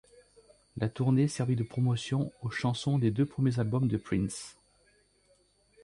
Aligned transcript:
La 0.77 0.89
tournée 0.89 1.27
servit 1.27 1.55
de 1.55 1.61
promotion 1.61 2.31
aux 2.41 2.49
chansons 2.49 2.97
des 2.97 3.11
deux 3.11 3.27
premiers 3.27 3.59
albums 3.59 3.87
de 3.87 3.97
Prince. 3.97 4.57